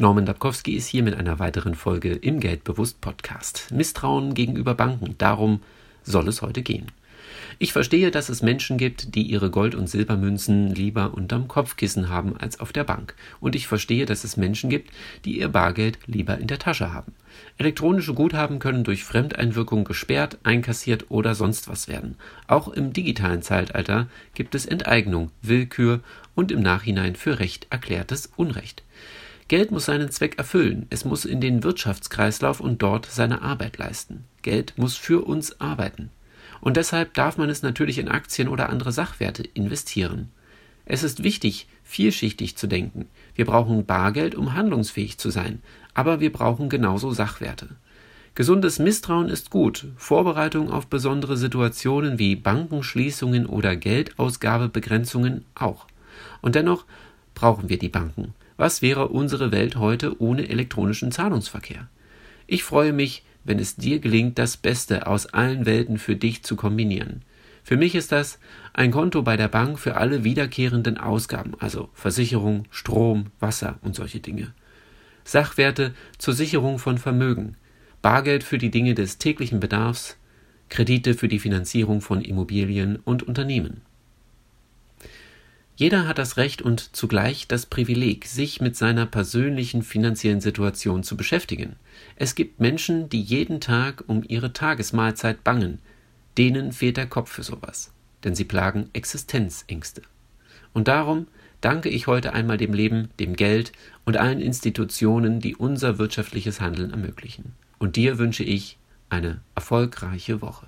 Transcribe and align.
Norman 0.00 0.26
Dabkowski 0.26 0.74
ist 0.74 0.86
hier 0.86 1.02
mit 1.02 1.16
einer 1.16 1.40
weiteren 1.40 1.74
Folge 1.74 2.12
im 2.12 2.38
Geldbewusst 2.38 3.00
Podcast. 3.00 3.66
Misstrauen 3.72 4.32
gegenüber 4.32 4.76
Banken, 4.76 5.16
darum 5.18 5.60
soll 6.04 6.28
es 6.28 6.40
heute 6.40 6.62
gehen. 6.62 6.86
Ich 7.58 7.72
verstehe, 7.72 8.12
dass 8.12 8.28
es 8.28 8.40
Menschen 8.40 8.78
gibt, 8.78 9.16
die 9.16 9.22
ihre 9.22 9.50
Gold- 9.50 9.74
und 9.74 9.90
Silbermünzen 9.90 10.72
lieber 10.72 11.14
unterm 11.14 11.48
Kopfkissen 11.48 12.10
haben 12.10 12.36
als 12.36 12.60
auf 12.60 12.72
der 12.72 12.84
Bank. 12.84 13.16
Und 13.40 13.56
ich 13.56 13.66
verstehe, 13.66 14.06
dass 14.06 14.22
es 14.22 14.36
Menschen 14.36 14.70
gibt, 14.70 14.92
die 15.24 15.40
ihr 15.40 15.48
Bargeld 15.48 15.98
lieber 16.06 16.38
in 16.38 16.46
der 16.46 16.60
Tasche 16.60 16.92
haben. 16.92 17.12
Elektronische 17.56 18.14
Guthaben 18.14 18.60
können 18.60 18.84
durch 18.84 19.02
Fremdeinwirkung 19.02 19.82
gesperrt, 19.82 20.38
einkassiert 20.44 21.06
oder 21.08 21.34
sonst 21.34 21.66
was 21.66 21.88
werden. 21.88 22.14
Auch 22.46 22.68
im 22.68 22.92
digitalen 22.92 23.42
Zeitalter 23.42 24.06
gibt 24.34 24.54
es 24.54 24.64
Enteignung, 24.64 25.32
Willkür 25.42 26.00
und 26.36 26.52
im 26.52 26.62
Nachhinein 26.62 27.16
für 27.16 27.40
Recht 27.40 27.66
erklärtes 27.70 28.30
Unrecht. 28.36 28.84
Geld 29.48 29.70
muss 29.70 29.86
seinen 29.86 30.10
Zweck 30.10 30.36
erfüllen, 30.36 30.86
es 30.90 31.06
muss 31.06 31.24
in 31.24 31.40
den 31.40 31.62
Wirtschaftskreislauf 31.62 32.60
und 32.60 32.82
dort 32.82 33.06
seine 33.06 33.40
Arbeit 33.40 33.78
leisten. 33.78 34.24
Geld 34.42 34.74
muss 34.76 34.96
für 34.96 35.26
uns 35.26 35.58
arbeiten. 35.58 36.10
Und 36.60 36.76
deshalb 36.76 37.14
darf 37.14 37.38
man 37.38 37.48
es 37.48 37.62
natürlich 37.62 37.98
in 37.98 38.08
Aktien 38.08 38.48
oder 38.48 38.68
andere 38.68 38.92
Sachwerte 38.92 39.42
investieren. 39.42 40.28
Es 40.84 41.02
ist 41.02 41.22
wichtig, 41.22 41.66
vielschichtig 41.82 42.56
zu 42.56 42.66
denken. 42.66 43.06
Wir 43.34 43.46
brauchen 43.46 43.86
Bargeld, 43.86 44.34
um 44.34 44.52
handlungsfähig 44.52 45.16
zu 45.16 45.30
sein, 45.30 45.62
aber 45.94 46.20
wir 46.20 46.32
brauchen 46.32 46.68
genauso 46.68 47.12
Sachwerte. 47.12 47.68
Gesundes 48.34 48.78
Misstrauen 48.78 49.30
ist 49.30 49.50
gut, 49.50 49.86
Vorbereitung 49.96 50.70
auf 50.70 50.86
besondere 50.88 51.38
Situationen 51.38 52.18
wie 52.18 52.36
Bankenschließungen 52.36 53.46
oder 53.46 53.76
Geldausgabebegrenzungen 53.76 55.46
auch. 55.54 55.86
Und 56.42 56.54
dennoch 56.54 56.84
brauchen 57.34 57.68
wir 57.70 57.78
die 57.78 57.88
Banken. 57.88 58.34
Was 58.58 58.82
wäre 58.82 59.06
unsere 59.06 59.52
Welt 59.52 59.76
heute 59.76 60.20
ohne 60.20 60.48
elektronischen 60.48 61.12
Zahlungsverkehr? 61.12 61.88
Ich 62.48 62.64
freue 62.64 62.92
mich, 62.92 63.22
wenn 63.44 63.60
es 63.60 63.76
dir 63.76 64.00
gelingt, 64.00 64.36
das 64.36 64.56
Beste 64.56 65.06
aus 65.06 65.26
allen 65.26 65.64
Welten 65.64 65.96
für 65.96 66.16
dich 66.16 66.42
zu 66.42 66.56
kombinieren. 66.56 67.22
Für 67.62 67.76
mich 67.76 67.94
ist 67.94 68.10
das 68.10 68.40
ein 68.72 68.90
Konto 68.90 69.22
bei 69.22 69.36
der 69.36 69.46
Bank 69.46 69.78
für 69.78 69.94
alle 69.96 70.24
wiederkehrenden 70.24 70.98
Ausgaben, 70.98 71.52
also 71.60 71.88
Versicherung, 71.94 72.64
Strom, 72.70 73.26
Wasser 73.38 73.78
und 73.82 73.94
solche 73.94 74.18
Dinge. 74.18 74.52
Sachwerte 75.22 75.94
zur 76.18 76.34
Sicherung 76.34 76.80
von 76.80 76.98
Vermögen, 76.98 77.54
Bargeld 78.02 78.42
für 78.42 78.58
die 78.58 78.72
Dinge 78.72 78.94
des 78.94 79.18
täglichen 79.18 79.60
Bedarfs, 79.60 80.16
Kredite 80.68 81.14
für 81.14 81.28
die 81.28 81.38
Finanzierung 81.38 82.00
von 82.00 82.22
Immobilien 82.22 82.96
und 83.04 83.22
Unternehmen. 83.22 83.82
Jeder 85.78 86.08
hat 86.08 86.18
das 86.18 86.36
Recht 86.36 86.60
und 86.60 86.96
zugleich 86.96 87.46
das 87.46 87.64
Privileg, 87.64 88.26
sich 88.26 88.60
mit 88.60 88.74
seiner 88.74 89.06
persönlichen 89.06 89.84
finanziellen 89.84 90.40
Situation 90.40 91.04
zu 91.04 91.16
beschäftigen. 91.16 91.76
Es 92.16 92.34
gibt 92.34 92.58
Menschen, 92.58 93.08
die 93.08 93.22
jeden 93.22 93.60
Tag 93.60 94.02
um 94.08 94.24
ihre 94.26 94.52
Tagesmahlzeit 94.52 95.44
bangen. 95.44 95.78
Denen 96.36 96.72
fehlt 96.72 96.96
der 96.96 97.06
Kopf 97.06 97.30
für 97.30 97.44
sowas, 97.44 97.92
denn 98.24 98.34
sie 98.34 98.42
plagen 98.42 98.90
Existenzängste. 98.92 100.02
Und 100.72 100.88
darum 100.88 101.28
danke 101.60 101.90
ich 101.90 102.08
heute 102.08 102.32
einmal 102.32 102.56
dem 102.56 102.74
Leben, 102.74 103.10
dem 103.20 103.36
Geld 103.36 103.70
und 104.04 104.16
allen 104.16 104.40
Institutionen, 104.40 105.38
die 105.38 105.54
unser 105.54 105.96
wirtschaftliches 105.96 106.60
Handeln 106.60 106.90
ermöglichen. 106.90 107.52
Und 107.78 107.94
dir 107.94 108.18
wünsche 108.18 108.42
ich 108.42 108.78
eine 109.10 109.42
erfolgreiche 109.54 110.42
Woche. 110.42 110.66